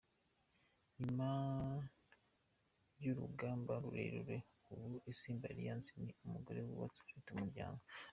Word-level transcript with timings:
Nyuma 0.99 1.27
y'urugamba 3.03 3.73
rurerure, 3.83 4.37
ubu 4.71 4.89
Isimbi 5.13 5.45
Alliance 5.51 5.89
ni 6.01 6.11
umugore 6.25 6.59
wubatse 6.61 6.99
ufite 7.05 7.27
umuryango. 7.31 7.83